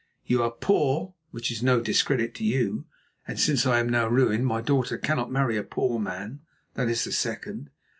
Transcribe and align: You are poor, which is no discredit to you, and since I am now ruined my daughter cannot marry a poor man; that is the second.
You 0.25 0.41
are 0.41 0.49
poor, 0.49 1.13
which 1.29 1.51
is 1.51 1.61
no 1.61 1.79
discredit 1.79 2.33
to 2.33 2.43
you, 2.43 2.85
and 3.27 3.39
since 3.39 3.67
I 3.67 3.77
am 3.79 3.87
now 3.87 4.07
ruined 4.07 4.47
my 4.47 4.59
daughter 4.59 4.97
cannot 4.97 5.31
marry 5.31 5.57
a 5.57 5.63
poor 5.63 5.99
man; 5.99 6.39
that 6.73 6.89
is 6.89 7.03
the 7.03 7.11
second. 7.11 7.69